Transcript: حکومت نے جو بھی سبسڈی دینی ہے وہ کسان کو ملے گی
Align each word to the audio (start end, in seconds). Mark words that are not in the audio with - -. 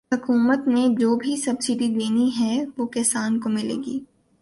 حکومت 0.11 0.67
نے 0.67 0.85
جو 0.99 1.15
بھی 1.15 1.35
سبسڈی 1.35 1.87
دینی 1.95 2.29
ہے 2.39 2.63
وہ 2.77 2.85
کسان 2.87 3.39
کو 3.39 3.49
ملے 3.49 3.75
گی 3.85 3.99